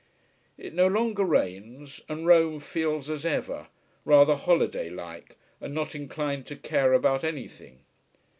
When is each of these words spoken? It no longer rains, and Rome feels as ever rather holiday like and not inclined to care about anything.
It 0.57 0.73
no 0.73 0.87
longer 0.87 1.23
rains, 1.23 2.01
and 2.09 2.25
Rome 2.25 2.59
feels 2.59 3.07
as 3.07 3.23
ever 3.23 3.67
rather 4.03 4.35
holiday 4.35 4.89
like 4.89 5.37
and 5.61 5.75
not 5.75 5.93
inclined 5.93 6.47
to 6.47 6.55
care 6.55 6.93
about 6.93 7.23
anything. 7.23 7.85